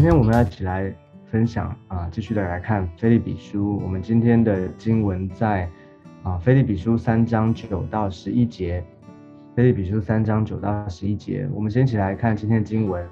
[0.00, 0.90] 今天我们要一起来
[1.26, 3.78] 分享啊，继续的来看《菲利比书》。
[3.84, 5.68] 我们今天的经文在
[6.22, 8.80] 啊，《菲利比书》三章九到十一节，
[9.54, 11.46] 《菲利比书》三章九到十一节。
[11.52, 13.06] 我们先一起来看今天的经文，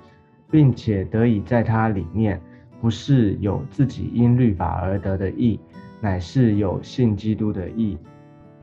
[0.51, 2.41] 并且得以在它里面，
[2.81, 5.61] 不是有自己因律法而得的义，
[6.01, 7.99] 乃是有信基督的义，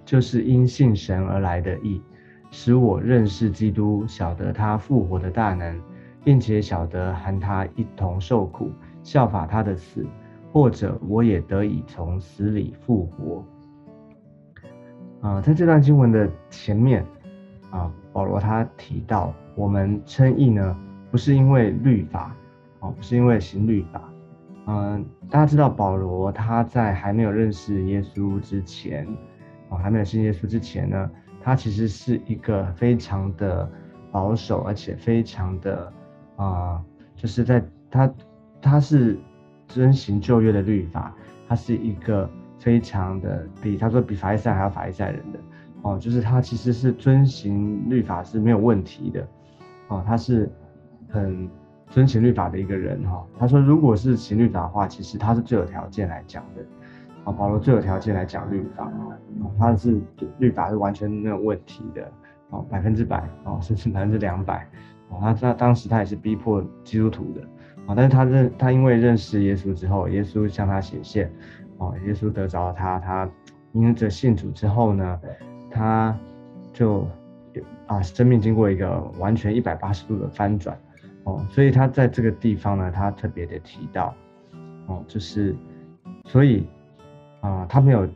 [0.03, 2.01] 就是因信神而来的义，
[2.49, 5.79] 使我认识基督，晓得他复活的大能。
[6.25, 8.71] 并且晓得和他一同受苦，
[9.03, 10.03] 效法他的死，
[10.51, 13.45] 或者我也得以从死里复活。
[15.21, 17.05] 啊，在这段经文的前面，
[17.69, 20.75] 啊，保罗他提到，我们称义呢，
[21.11, 22.35] 不是因为律法，
[22.79, 24.01] 哦，不是因为行律法。
[24.65, 29.07] 嗯，大家知道保罗他在还没有认识耶稣之前，
[29.69, 33.69] 啊，还没有信耶稣之前呢，他其实是一个非常的
[34.11, 35.93] 保守，而且非常的。
[36.35, 36.83] 啊，
[37.15, 38.13] 就是在他，
[38.61, 39.17] 他是
[39.67, 41.13] 遵行旧约的律法，
[41.47, 45.39] 他是一个非常的比他说比法利赛还要法利赛人的
[45.81, 49.27] 哦，就是他其实是遵行律法是没有问题的
[49.87, 50.51] 哦，他是
[51.09, 51.49] 很
[51.89, 53.25] 遵行律法的一个人哈。
[53.37, 56.61] 他说如果是行律法的话，其实他是最有条件来讲的
[57.23, 58.91] 啊，保罗最有条件来讲律法，
[59.59, 60.01] 他是
[60.39, 62.11] 律法是完全没有问题的
[62.49, 64.67] 哦，百分之百哦，甚至百分之两百。
[65.09, 67.41] 哦，他他当时他也是逼迫基督徒的，
[67.85, 71.31] 啊，但是他认他因为认识耶稣之后，耶稣向他显现，
[71.77, 73.29] 哦，耶稣得着了他，他
[73.73, 75.19] 因着信主之后呢，
[75.69, 76.17] 他
[76.73, 77.07] 就
[77.87, 80.77] 啊生命经过一个完全一百八十度的翻转，
[81.23, 84.13] 哦，所以他在这个地方呢，他特别的提到，
[84.87, 85.55] 哦，就是
[86.25, 86.67] 所以
[87.41, 88.07] 啊，他没有。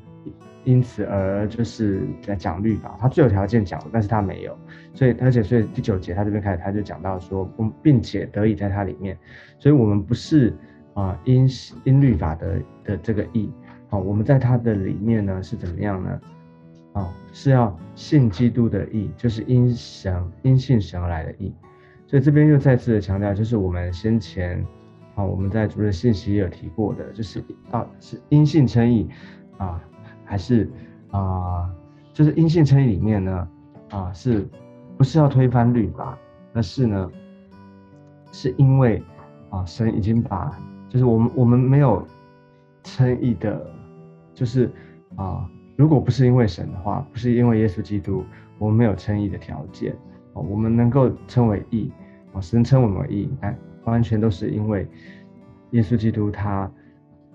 [0.70, 4.56] 因此而就是在讲律法，他最有条件讲，但是他没有，
[4.94, 9.18] 所以而且所以第九节他这边开始他就讲到说，嗯，并且得以在它里面，
[9.58, 10.54] 所以我们不是
[10.94, 11.50] 啊因
[11.86, 13.50] 因律法的的这个义，
[13.90, 16.22] 啊，我们在它的里面呢是怎么样呢？
[16.94, 21.52] 啊，是要信基督的义，就是因神因信神而来的义，
[22.06, 24.64] 所以这边又再次的强调，就是我们先前
[25.16, 29.10] 啊我们在主日信息也有提过的，就是啊是因信称义
[29.58, 29.84] 啊。
[30.30, 30.70] 还是
[31.10, 31.74] 啊，
[32.14, 33.50] 就是因信称义里面呢，
[33.90, 34.48] 啊，是
[34.96, 36.16] 不是要推翻律法？
[36.54, 37.12] 而是呢，
[38.32, 39.02] 是因为
[39.50, 40.56] 啊，神已经把，
[40.88, 42.08] 就是我们我们没有
[42.84, 43.66] 称义的，
[44.36, 44.70] 就是
[45.16, 48.24] 啊，如果不是因为神的话，不是因为耶稣基督，
[48.60, 49.94] 我们没有称义的条件
[50.34, 51.92] 啊，我们能够称为义
[52.34, 54.88] 啊，神称我们为义，但完全都是因为
[55.72, 56.72] 耶稣基督他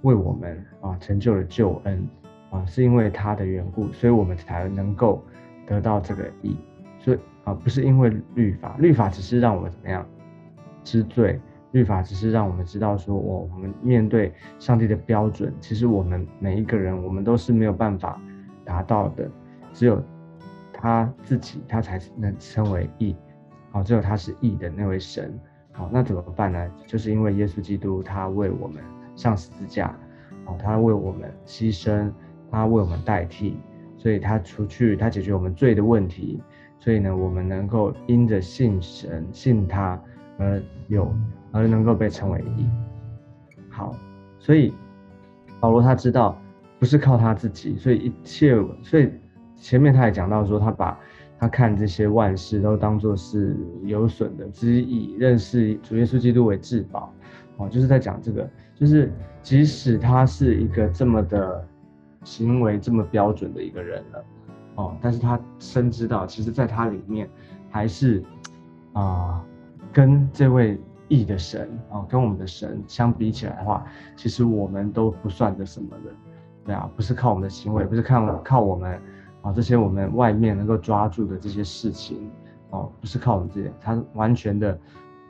[0.03, 2.09] 为我们啊成就了救恩。
[2.54, 5.20] 啊，是因为他的缘故，所以我们才能够
[5.66, 6.56] 得到这个义。
[7.00, 10.06] 所以啊，不是因为律法，律法只是让我们怎么样
[10.84, 11.41] 知罪，
[11.72, 18.20] 律法只是让我们知道说，我我们面对上帝的标准，其实我们每一个人，我们都是没有办法
[18.65, 19.28] 达到的，
[19.72, 20.00] 只有
[20.72, 23.16] 他自己，他才能称为义。
[23.72, 25.36] 好，只有他是义的那位神。
[25.72, 26.71] 好，那怎么办呢？
[26.86, 28.81] 就是因为耶稣基督他为我们
[29.16, 29.92] 上十字架，
[30.47, 32.12] 哦，他为我们牺牲。
[32.54, 33.56] 他为我们代替，
[33.98, 36.41] 所以他除去他解决我们罪的问题，
[36.78, 40.00] 所以呢，我们能够因着信神信他
[40.38, 41.12] 而有
[41.50, 42.69] 而能够被称为义。
[43.69, 43.92] 好，
[44.38, 44.72] 所以
[45.59, 46.41] 保罗他知道
[46.78, 49.10] 不是靠他自己，所以一切，所以
[49.56, 50.97] 前面他也讲到说，他把
[51.41, 57.12] 他看这些万事都当作是有损的之意，认识主耶稣基督为至宝。
[57.56, 61.66] 哦，就是在讲这个，就是即使他是一个这么的。
[62.24, 64.24] 行为这么标准的一个人了，
[64.76, 67.28] 哦，但是他深知道，其实在他里面，
[67.70, 68.24] 还是
[68.94, 69.44] 啊，
[69.92, 73.84] 跟这位义的神啊，跟我们的神相比起来的话，
[74.16, 76.10] 其实我们都不算个什么的，
[76.65, 78.98] 对啊，不是靠我们的行为，不是靠靠我们
[79.42, 82.30] 啊这些我们外面能够抓住的这些事情，
[82.70, 84.78] 哦，不是靠我们这些，他完全的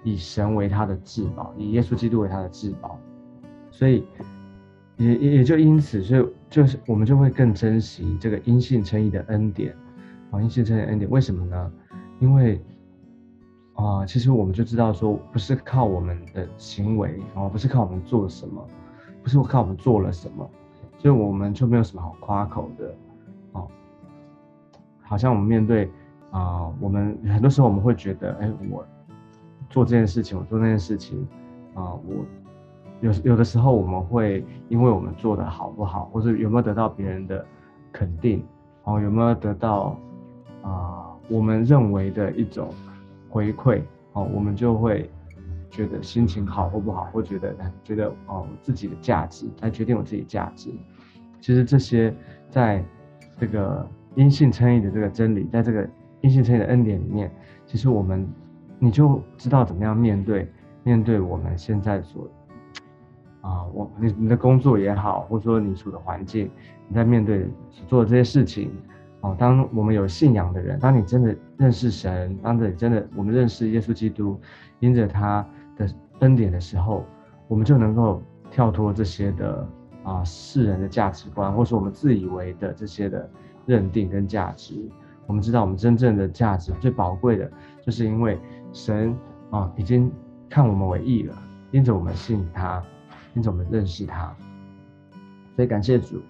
[0.04, 2.98] 以神为他的至宝，以耶稣基督为他的至宝，
[3.70, 4.06] 所以。
[4.96, 9.74] 也也也就因此，所以就是我们就会更珍惜这个因信称义的恩典，
[10.30, 11.72] 啊，因信称义恩典，为什么呢？
[12.20, 12.62] 因为
[13.74, 18.64] 啊，其实我们就知道说，不是靠我们的行为，啊，不是靠我们做什么，
[19.22, 20.48] 不是靠我们做了什么，
[20.98, 22.94] 所以我们就没有什么好夸口的，
[23.52, 23.68] 哦，
[25.02, 25.90] 好像我们面对
[26.30, 28.86] 啊，我们很多时候我们会觉得，哎，我
[29.68, 31.26] 做这件事情，我做那件事情，
[31.74, 32.24] 啊，我。
[33.04, 37.44] 有有的时候，我们会因为我们做的好不好，或者有没有得到别人的
[37.92, 38.42] 肯定，
[38.84, 39.94] 哦，有没有得到
[40.62, 42.70] 啊，我们认为的一种
[43.28, 43.82] 回馈，
[44.14, 45.10] 哦，我们就会
[45.70, 50.70] 觉得心情好或不好，或觉得觉得哦自己的价值来决定我自己价值。
[51.42, 52.14] 其实这些
[52.48, 52.82] 在
[53.38, 55.86] 这个阴性称义的这个真理，在这个
[56.22, 57.30] 阴性称义的恩典里面，
[57.66, 58.26] 其实我们
[58.78, 60.50] 你就知道怎么样面对
[60.82, 62.26] 面对我们现在所
[63.44, 66.50] 啊，我你你的工作也好，或者说你处的环境，
[66.88, 68.72] 你在面对所做的这些事情。
[69.20, 74.40] 哦，当我们有信仰的人，当你真的认识神，当你真的我们认识耶稣基督，
[74.80, 75.46] 因着他
[75.76, 75.86] 的
[76.20, 77.04] 恩典的时候，
[77.48, 79.68] 我们就能够跳脱这些的
[80.04, 83.28] 啊世人的价值观，或是我们自以为的这些的
[83.66, 84.74] 认定跟价值。
[85.26, 87.50] 我们知道，我们真正的价值最宝贵的，
[87.82, 88.38] 就是因为
[88.74, 89.16] 神
[89.50, 90.12] 啊已经
[90.50, 91.34] 看我们为义了，
[91.70, 92.84] 因着我们信他，
[93.34, 94.34] 因着我们认识他，
[95.56, 96.20] 所以感谢主。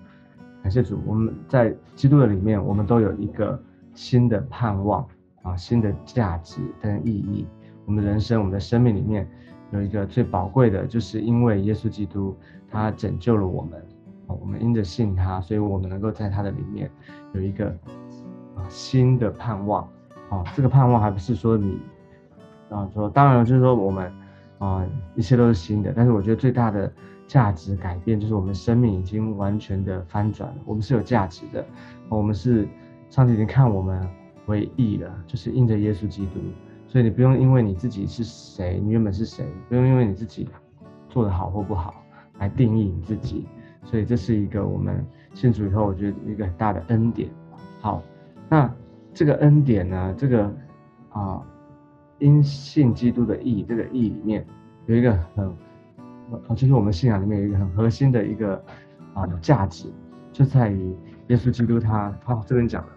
[0.62, 3.62] 感谢主，我们在基督的里面，我们都有一个
[3.93, 5.06] 新的盼望
[5.43, 7.47] 啊，新的价值跟意义。
[7.85, 9.29] 我们人生，我们的生命里面
[9.73, 12.35] 有一个最宝贵的，就是因为耶稣基督
[12.71, 13.79] 他拯救了我们
[14.27, 16.91] 啊，我们因着信他，所以我们能够在他的里面
[17.35, 17.69] 有一个
[18.56, 19.87] 啊新的盼望
[20.31, 20.43] 啊。
[20.56, 21.79] 这个盼望还不是说你
[22.71, 24.11] 啊说，当然就是说我们
[24.59, 26.93] 啊一切都是新的，但是我觉得最大的。
[27.27, 31.65] 价值改变就是我们生命已经完全的翻转了，我们是有价值的，
[32.11, 32.69] 我们是
[33.09, 34.06] 上帝已经看我们
[34.45, 36.41] 为义了，就是印着耶稣基督，
[36.87, 40.47] 所以你不用因为你自己是谁，你原本是谁，不用因为你自己
[41.09, 41.95] 做得好或不好
[42.39, 43.47] 来定义你自己，
[43.85, 47.31] 所以这是一个我们信主以后，我觉得一个很大的恩典。
[47.81, 48.03] 好，
[48.51, 48.71] 那
[49.15, 50.55] 这个恩典呢，这个
[51.09, 51.43] 啊
[52.25, 54.44] 因信基督的义，这个义里面
[54.87, 55.55] 有一个很。
[56.56, 58.56] 就是我们信仰里面有一个很核心的一个
[59.12, 59.93] 啊价值，
[60.32, 60.97] 就在于
[61.29, 62.88] 耶稣基督他他这边讲的，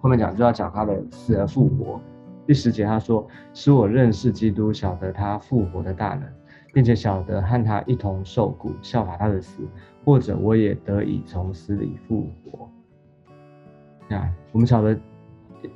[0.00, 2.00] 后面讲就要讲他的死而复活。
[2.46, 6.22] 第十节他说：“使我认识基督，晓得他复活的大能，
[6.72, 9.62] 并且晓得和他一同受苦，效法他的死，
[10.02, 12.70] 或者我也得以从死里复活。”
[14.16, 14.98] 啊，我们晓得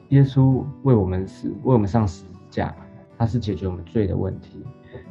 [0.09, 2.75] 耶稣为我们死，为我们上十字架，
[3.17, 4.65] 他是解决我们罪的问题，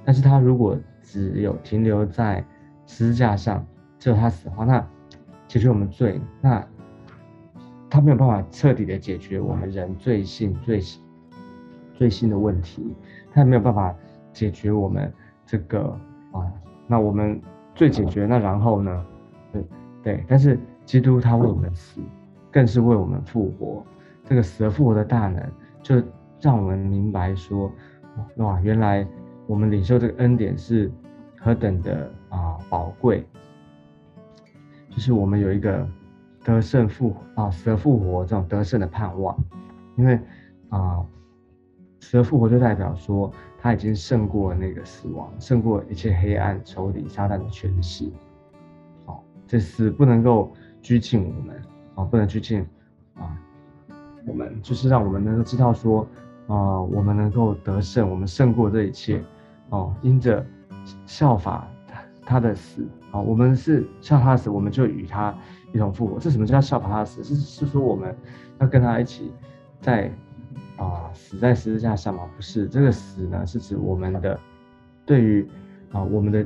[0.04, 2.44] 但是他如果只有停留在
[2.86, 3.66] 十字架上，
[4.00, 4.86] 只有他死的话，那
[5.48, 6.66] 解决我们罪，那
[7.90, 10.82] 他没有办法彻底的解决我们人罪性、罪
[11.94, 12.96] 罪性的问题，
[13.32, 13.96] 他也没有办法
[14.34, 15.12] 解决我们
[15.46, 15.98] 这个
[16.32, 16.52] 啊，
[16.86, 17.42] 那我们
[17.76, 19.06] 罪解决，那然后呢？
[19.54, 19.64] 对
[20.04, 22.02] 对，但是基督他为我们死，
[22.52, 23.84] 更是为我们复活，
[24.24, 25.42] 这个死而复活的大能，
[25.82, 26.02] 就
[26.40, 27.72] 让我们明白说，
[28.38, 29.08] 哇，原来。
[29.50, 30.92] 我们领受这个恩典是
[31.40, 33.26] 何等的啊宝贵，
[34.90, 35.88] 就是我们有一个
[36.44, 39.34] 得胜复啊死而复活这种得胜的盼望，
[39.96, 40.20] 因为
[40.68, 41.02] 啊
[42.02, 48.12] 死而复活就代表说他已经胜过那个死亡，胜过一切黑暗仇敌撒旦的权势，
[49.06, 50.52] 好，这死不能够
[50.82, 51.62] 拘禁我们
[51.96, 52.68] 啊，不能拘禁
[53.14, 53.40] 啊
[54.26, 56.06] 我们，就是让我们能够知道说
[56.48, 59.24] 啊我们能够得胜，我们胜过这一切。
[59.70, 60.46] 哦，因着
[61.06, 65.36] 效法他他的死啊，我们是效他的死，我们就与他
[65.74, 66.18] 一同复活。
[66.18, 67.22] 这什么叫效法他的死？
[67.22, 68.16] 是是说我们
[68.60, 69.30] 要跟他一起
[69.82, 70.10] 在
[70.78, 72.22] 啊死在十字架上吗？
[72.36, 74.40] 不是，这个死呢是指我们的
[75.06, 75.46] 对于
[75.92, 76.46] 啊我们的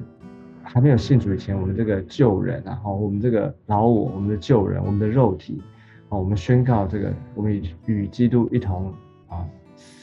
[0.63, 5.61] 还没有信主以前，我们这个旧人啊，哦，我们这个老我，我们的旧人，我们的肉体
[6.09, 8.91] 啊，我们宣告这个我们与与基督一同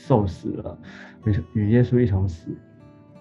[0.09, 0.79] 受死了，
[1.27, 2.51] 与与耶稣一同死。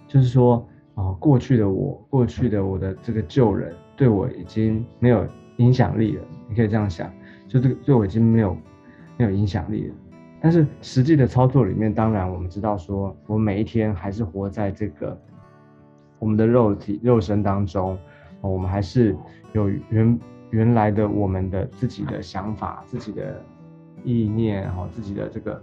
[0.07, 0.65] 就是说
[0.95, 5.27] 啊，过去的我，过去的我的这个旧人，对我已经没有
[5.57, 6.23] 影响力了。
[6.47, 7.11] 你可以这样想，
[7.45, 8.57] 就这个对我已经没有
[9.17, 9.95] 没有影响力了。
[10.39, 15.19] 但是实际的操作里面，当然我们知道，说我每一天还是活在这个
[16.19, 17.99] 我们的肉体肉身当中，
[18.39, 19.13] 我们还是
[19.51, 20.19] 有原
[20.51, 23.43] 原来的我们的自己的想法、自己的
[24.05, 25.61] 意念，然后自己的这个。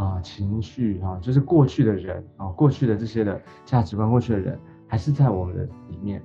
[0.00, 6.22] 啊，情绪啊，就是过去的人啊，过去的这些的价值观，过去的人还是在我们的里面。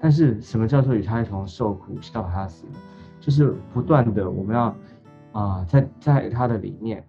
[0.00, 2.64] 但是，什么叫做与他一同受苦，效法他死？
[3.20, 4.74] 就是不断的，我们要
[5.32, 7.04] 啊，在在他的里面。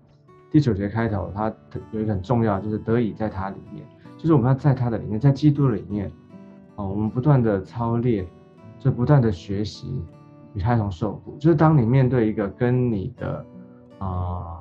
[0.51, 1.53] 第九节开头，他
[1.93, 3.85] 有一个很重要，就是得以在他里面，
[4.17, 6.11] 就是我们要在他的里面，在基督里面
[6.75, 8.27] 啊，我们不断的操练，
[8.77, 10.03] 就不断的学习
[10.53, 11.37] 与他一同受苦。
[11.39, 13.45] 就是当你面对一个跟你的
[13.99, 14.59] 啊，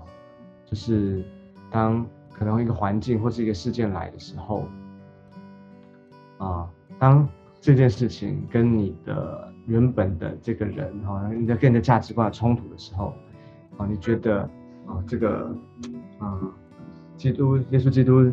[0.64, 1.24] 就是。
[1.70, 4.66] 当可能一个环境或是一个事件来的时候，
[6.38, 7.28] 啊，当
[7.60, 13.12] 这件事情跟你的原本的这个人哈，你的跟你的价值观冲突的时候，
[13.76, 14.42] 啊，你觉得
[14.86, 15.54] 啊，这个
[16.18, 16.40] 啊，
[17.16, 18.32] 基督耶稣基督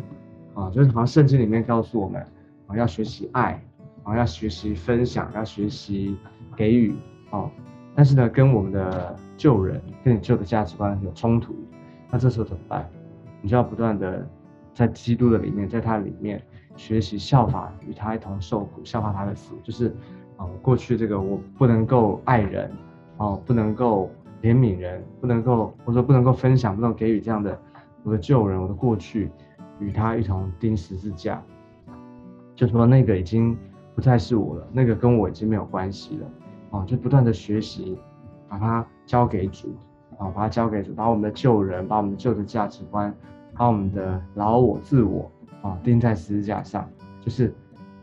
[0.54, 2.24] 啊，就是好像圣经里面告诉我们
[2.68, 3.60] 啊，要学习爱，
[4.04, 6.16] 啊，要学习分享，要学习
[6.54, 6.94] 给予，
[7.30, 7.50] 哦，
[7.94, 11.54] 但是呢，跟我们的旧人，跟你旧的价值观有冲突，
[12.10, 12.88] 那这时候怎么办？
[13.40, 14.26] 你就要不断的
[14.74, 16.42] 在基督的里面，在他里面
[16.76, 19.94] 学习效法，与他一同受苦，效法他的死，就是
[20.36, 22.70] 啊，过去这个我不能够爱人，
[23.16, 24.10] 哦，不能够。
[24.42, 27.58] 怜悯人不能够，或者说不能够分享，不能给予这样的
[28.04, 29.30] 我的旧人，我的过去，
[29.80, 31.42] 与他一同钉十字架，
[32.54, 33.56] 就说那个已经
[33.94, 36.30] 不再是我了，那个跟我已经没有关系了，
[36.70, 37.98] 哦，就不断的学习，
[38.46, 39.74] 把它交给主，
[40.18, 43.14] 啊，把它交给主，把我们的旧人，把我们的旧的价值观，
[43.54, 45.30] 把我们的老我、自我，
[45.62, 46.88] 啊，钉在十字架上，
[47.20, 47.54] 就是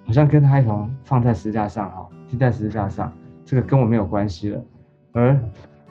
[0.05, 3.11] 好像跟他一同放在十字架上，哈，钉在十字架上，
[3.43, 4.63] 这个跟我没有关系了，
[5.13, 5.39] 而。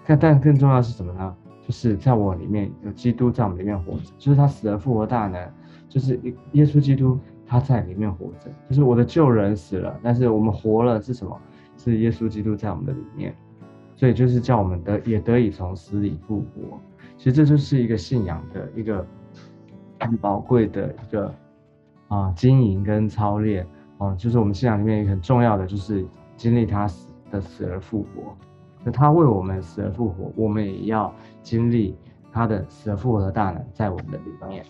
[0.05, 1.37] 但但更重要是什么呢？
[1.65, 5.41] 就是在我里面有基督在我们里面活着，就是他死而复活大能，
[5.89, 6.21] 就是
[6.53, 11.41] 耶稣基督他在里面活着，就是我的旧人死了，但是我们活了是什么？
[11.77, 13.33] 是耶稣基督在我们的里面，
[14.03, 16.77] 所以就是叫我们得也得以从死里复活。
[17.17, 19.07] 其实这就是一个信仰的一个
[20.01, 21.33] 很宝贵的一个
[22.09, 23.65] 啊经营跟操练
[23.99, 26.05] 啊，就是我们信仰里面一个很重要的，就是
[26.37, 28.37] 经历他死的死而复活。
[28.83, 31.95] 那他为我们死而复活，我们也要经历
[32.33, 34.67] 他的死而复活的大能在我们的里面。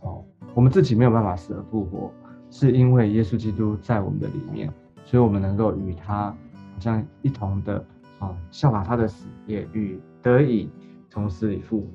[0.00, 0.24] 哦，
[0.54, 2.10] 我们自己没有办法死而复活，
[2.50, 4.68] 是因为耶稣基督在我们的里面，
[5.04, 7.84] 所以我们能够与他好像一同的
[8.22, 10.70] 啊效法他的死，也与得以
[11.10, 11.88] 从死里复活。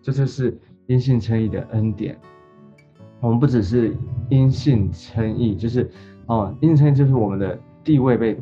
[0.00, 2.16] 这就是因信称义的恩典。
[3.20, 3.94] 我们不只是
[4.30, 5.90] 因信称义，就是
[6.26, 8.40] 哦，因信称义就是我们的地位被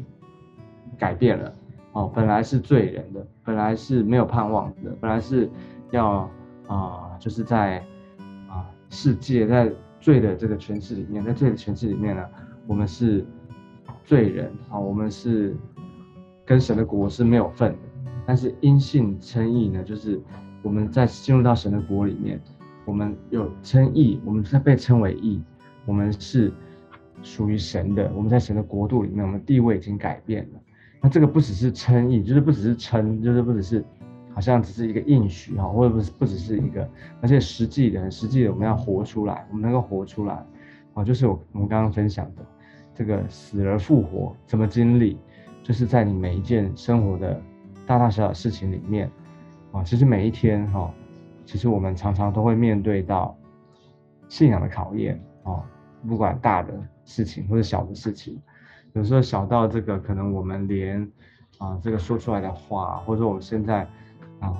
[0.98, 1.54] 改变了。
[1.92, 5.50] 哦，本来是罪人的，本来是没有盼望的，本来是
[5.90, 6.30] 要
[6.68, 7.78] 啊，就是在
[8.48, 12.24] 啊世界在罪的这个诠释里面，在罪的诠释里面呢，
[12.68, 13.24] 我们是
[14.04, 15.56] 罪人啊，我们是
[16.48, 17.78] 跟神的国是没有份的。
[18.26, 20.18] 但是因信称义呢，就是
[20.62, 22.40] 我们在进入到神的国里面，
[22.86, 25.42] 我们有称义，我们在被称为义，
[25.84, 26.50] 我们是
[27.22, 30.60] 属于神的，我们在神的国度里面，我们地位已经改变了。
[31.02, 33.84] 那这个不只是称义，就是不只是称，就是不只是，
[34.34, 36.88] 好像只是一个应许哈，或者不是不只是一个，
[37.20, 40.44] 而且实际的，实际的我们要活出来，我们能够活出来，
[40.94, 42.44] 啊，就是我我们刚刚分享的
[42.94, 45.16] 这个死而复活怎么经历，
[45.68, 47.38] 就是在你每一件生活的
[47.86, 49.10] 大大小小事情里面，
[49.70, 50.90] 啊，其实每一天哈，
[51.44, 53.36] 其实我们常常都会面对到
[54.30, 55.62] 信仰的考验啊，
[56.08, 56.72] 不管大的
[57.04, 58.40] 事情或者小的事情。
[58.94, 61.06] 有时候小到这个，可能我们连
[61.58, 63.86] 啊这个说出来的话，或者说我们现在
[64.40, 64.56] 啊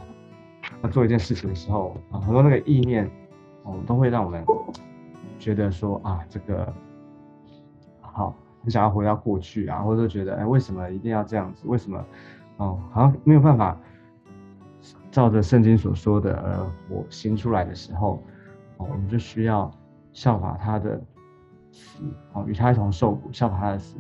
[0.83, 3.11] 要做一件事情的时候啊，很多那个意念，
[3.63, 4.45] 哦都会让我们
[5.39, 6.71] 觉得说啊这个
[8.03, 8.37] 好，
[8.69, 11.63] 很想要回到过去啊，或者觉得哎为什么一定要这样子？
[11.67, 12.05] 为什么
[12.59, 13.75] 哦好像没有办法
[15.11, 18.23] 照着圣经所说的而我行出来的时候，
[18.77, 19.71] 哦我们就需要
[20.13, 21.01] 效法他的
[21.73, 22.03] 死，
[22.35, 23.97] 哦与他一同受苦，效法他的死。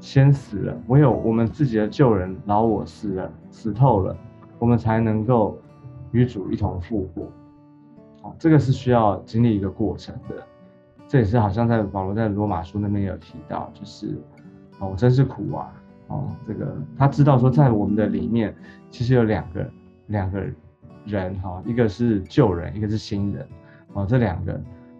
[0.00, 4.16] 先死了，唯有我们自己的旧人老我死了，死透了，
[4.58, 5.58] 我们才能够
[6.12, 7.24] 与主一同复活。
[8.22, 10.42] 哦，这个是需要经历一个过程的。
[11.08, 14.18] 这也是好像在保罗在罗马书那边有提到，就是
[14.78, 15.72] 哦，我真是苦啊！
[16.08, 18.54] 哦，这个他知道说，在我们的里面
[18.90, 19.70] 其实有两个
[20.06, 20.42] 两个
[21.04, 23.46] 人哈，一个是旧人，一个是新人。
[23.92, 24.52] 哦，这两个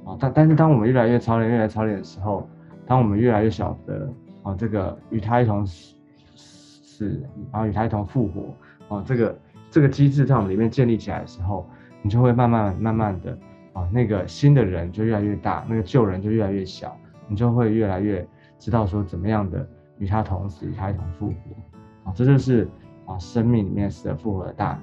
[0.05, 2.49] 啊，但但是当我们越来越操练，越来越操练的时候，
[2.87, 4.09] 当我们越来越晓得。
[4.43, 5.97] 哦，这个与他一同死，
[6.37, 7.21] 死，
[7.51, 8.55] 然后与他一同复活，
[8.87, 9.39] 哦，这个
[9.73, 11.69] 这个机制在我们里面建立起来的时候，
[12.01, 13.37] 你就会慢慢慢慢的，
[13.76, 16.97] 啊，那个新的人就越来越大，那个旧人就越来越小，
[17.28, 18.26] 你就会越来越
[18.59, 19.68] 知道说怎么样的
[19.99, 22.66] 与他同死，与他一同复活，啊，这就是
[23.04, 24.80] 啊生命里面死而复活的大能。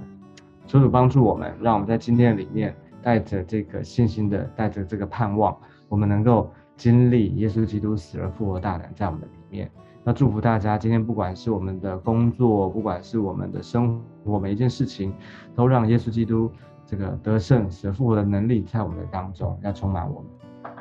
[0.68, 5.58] 求主帮助我们，让我们在今天里面带着这个信心的，带着这个盼望，
[5.90, 6.50] 我们能够。
[6.76, 9.70] 经历耶稣基督死而复活大能在我们的里面，
[10.04, 15.14] 那祝福大家今天不管是我们的工作，不管是我们的生活，每一件事情，
[15.54, 16.52] 都让耶稣基督
[16.94, 20.72] 这个得胜死复活的能力在我们的当中要充满我们。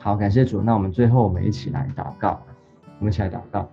[0.00, 0.60] 好，感谢主。
[0.60, 2.42] 那我们最后我们一起来祷告，
[2.98, 3.70] 我们一起来祷告。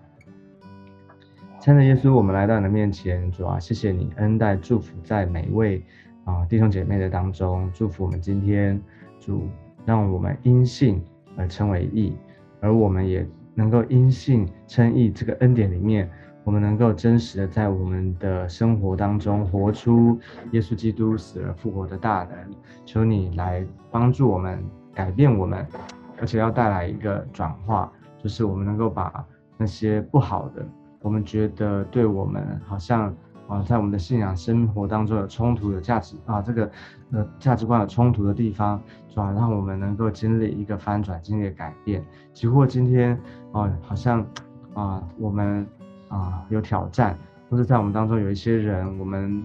[1.60, 5.84] 亲爱的耶稣，我们来到你的面前，主啊，谢谢你恩待祝福在每一位
[6.26, 8.80] 啊弟兄姐妹的当中，祝福我们今天
[9.20, 9.48] 主
[9.84, 11.04] 让我们因信。
[11.38, 12.14] 而称为义，
[12.60, 15.10] 而我们也能够因信称义。
[15.10, 16.10] 这个恩典里面，
[16.50, 20.20] 我们能够真实的在我们的生活当中活出
[20.52, 22.36] 耶稣基督死而复活的大能。
[22.88, 24.60] 求你来帮助我们
[24.92, 25.64] 改变我们，
[26.20, 29.24] 而且要带来一个转化，就是我们能够把
[29.58, 30.68] 那些不好的，
[31.04, 33.14] 我们觉得对我们好像
[33.48, 36.72] 啊，在我们的信仰生活当中有冲突、有价值啊，这个
[37.12, 42.04] 呃价值观有冲突的地方，主要让我们能够经历一个翻转、经历改变。
[42.34, 43.16] 几乎今天
[43.52, 44.26] 啊，好像
[44.74, 45.68] 啊，我们
[46.10, 47.18] 啊有挑战，
[47.50, 49.42] 或者在我们当中有一些人，我们。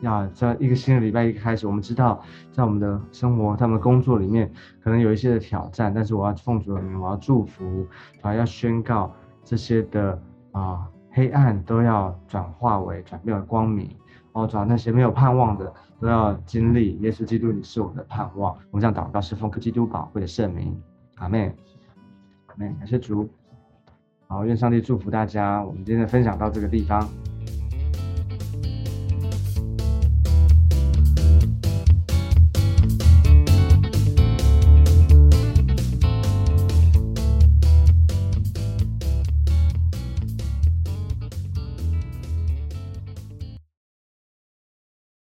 [0.00, 2.22] 要在一个新的礼拜一开始，我们知道
[2.52, 4.50] 在我们的生活、在我们的工作里面，
[4.82, 7.86] 可能有一些的挑战，但是我要奉主的名，我要祝福，
[8.22, 9.12] 啊，要宣告
[9.44, 10.18] 这些的
[10.52, 13.90] 啊黑暗都要转化为转变为光明，
[14.32, 18.54] 哦，主要那些没有盼望的都要经历耶稣基督，你是我的盼望。
[18.70, 20.78] 我们这样祷告，是奉基督宝贵的圣名，
[21.16, 21.54] 阿门，
[22.46, 23.28] 阿门，感谢主，
[24.28, 25.62] 好，愿上帝祝福大家。
[25.62, 27.08] 我们今天的分享到这个地方。